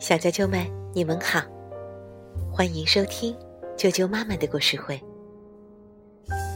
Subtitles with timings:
[0.00, 1.40] 小啾啾们，你们好，
[2.50, 3.36] 欢迎收听
[3.76, 5.00] 啾啾妈妈的故事会。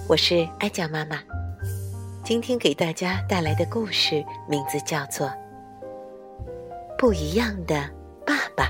[0.09, 1.23] 我是艾娇妈妈，
[2.25, 5.29] 今天给大家带来的故事名字叫做
[6.99, 7.89] 《不一样的
[8.27, 8.65] 爸爸》。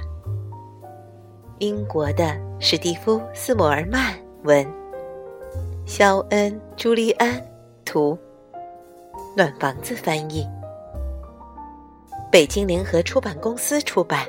[1.60, 4.70] 英国的史蒂夫·斯摩尔曼文，
[5.86, 7.42] 肖恩·朱利安
[7.82, 8.18] 图，
[9.34, 10.46] 暖房子翻译，
[12.34, 14.26] 北京联合出版公司出版。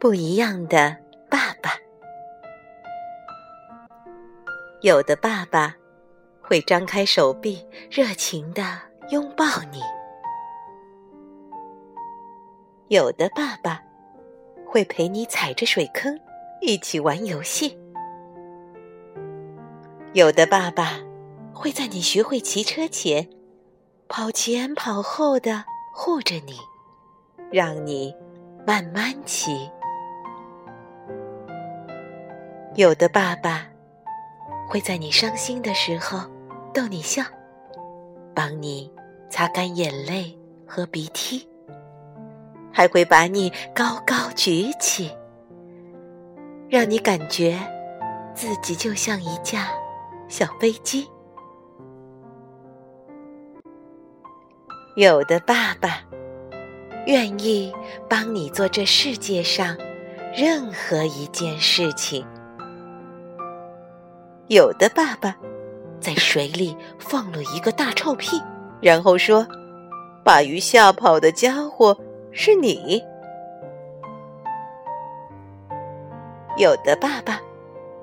[0.00, 0.96] 不一样的
[1.30, 1.70] 爸爸，
[4.80, 5.76] 有的爸爸
[6.42, 9.78] 会张开手臂，热情的拥抱你；
[12.88, 13.80] 有的爸爸
[14.66, 16.18] 会陪你踩着水坑
[16.60, 17.77] 一起玩游戏；
[20.18, 20.98] 有的爸爸
[21.54, 23.28] 会在你学会骑车前
[24.08, 26.58] 跑前跑后的护着你，
[27.52, 28.12] 让你
[28.66, 29.70] 慢慢骑。
[32.74, 33.64] 有的爸爸
[34.68, 36.18] 会在你伤心的时候
[36.74, 37.22] 逗你笑，
[38.34, 38.90] 帮你
[39.30, 41.48] 擦干眼泪和鼻涕，
[42.72, 45.16] 还会把你高高举起，
[46.68, 47.56] 让你感觉
[48.34, 49.68] 自己就像一架
[50.28, 51.08] 小飞机。
[54.94, 56.02] 有的爸爸
[57.06, 57.72] 愿意
[58.08, 59.76] 帮你做这世界上
[60.36, 62.26] 任何一件事情。
[64.48, 65.36] 有的爸爸
[66.00, 68.40] 在水里放了一个大臭屁，
[68.80, 69.46] 然后说
[70.24, 71.96] ：“把鱼吓跑的家伙
[72.32, 73.02] 是你。”
[76.56, 77.40] 有的爸爸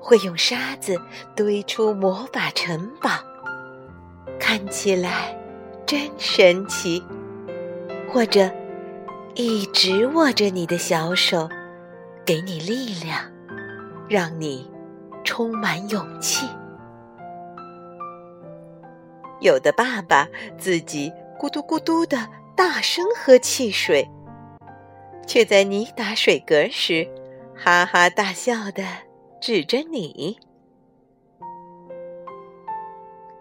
[0.00, 1.00] 会用沙子
[1.34, 3.10] 堆出魔法城堡，
[4.38, 5.36] 看起来
[5.84, 7.02] 真神奇；
[8.12, 8.50] 或者
[9.34, 11.48] 一直握着你的小手，
[12.24, 13.20] 给你力量，
[14.08, 14.70] 让你。
[15.28, 16.46] 充满勇气。
[19.40, 24.08] 有的爸爸自己咕嘟咕嘟的大声喝汽水，
[25.26, 27.08] 却在你打水嗝时
[27.56, 28.84] 哈哈大笑的
[29.46, 30.36] 指着你。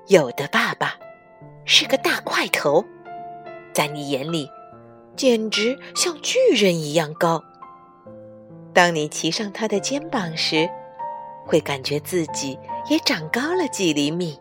[0.05, 0.93] 有的爸爸
[1.65, 2.85] 是个大块头，
[3.73, 4.47] 在你眼里
[5.15, 7.43] 简直像巨人一样高。
[8.71, 10.69] 当你骑上他的肩膀时，
[11.43, 14.37] 会感觉自己也长高了几厘米。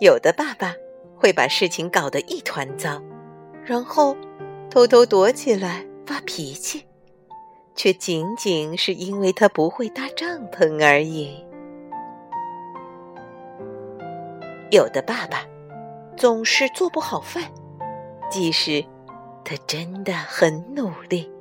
[0.00, 0.74] 有的爸爸
[1.16, 3.00] 会把事情搞得一团糟，
[3.64, 4.16] 然后
[4.68, 6.84] 偷偷躲起来发脾气，
[7.82, 11.42] 却仅仅是因为他不会搭帐篷而已。
[14.70, 15.46] 有的爸爸
[16.14, 17.42] 总是做不好饭，
[18.28, 18.84] 即使
[19.42, 21.32] 他真的很努力，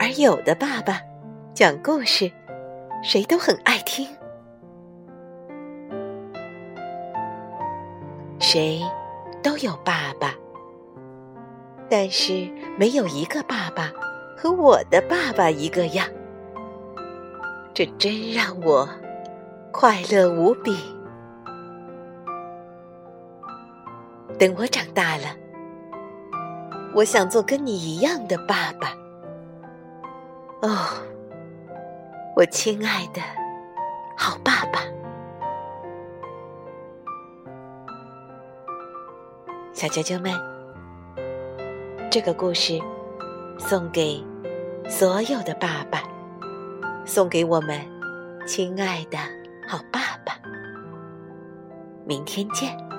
[0.00, 1.02] 而有的爸爸。
[1.52, 2.32] 讲故事，
[3.02, 4.08] 谁都很爱听。
[8.40, 8.80] 谁
[9.42, 10.34] 都有爸爸，
[11.90, 13.92] 但是没有一个爸爸
[14.42, 16.04] 和我的爸爸一个样。
[17.72, 18.88] 这真让我
[19.70, 20.76] 快乐无比。
[24.40, 25.26] 等我长大了，
[26.92, 28.92] 我想做跟你一样的爸爸。
[30.68, 30.88] 哦。
[32.34, 33.20] 我亲爱的
[34.16, 34.80] 好爸爸，
[39.74, 40.32] 小啾啾们，
[42.10, 42.80] 这个故事
[43.58, 44.24] 送给
[44.88, 46.02] 所有的爸爸，
[47.04, 47.80] 送给我们
[48.46, 49.18] 亲爱的
[49.66, 50.34] 好爸爸。
[52.04, 52.91] 明天见。